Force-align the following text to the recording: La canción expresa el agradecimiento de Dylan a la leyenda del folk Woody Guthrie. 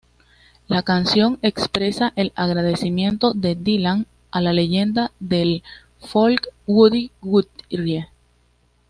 La 0.67 0.81
canción 0.81 1.37
expresa 1.43 2.11
el 2.15 2.33
agradecimiento 2.33 3.35
de 3.35 3.53
Dylan 3.53 4.07
a 4.31 4.41
la 4.41 4.51
leyenda 4.51 5.11
del 5.19 5.61
folk 6.07 6.47
Woody 6.65 7.11
Guthrie. 7.21 8.07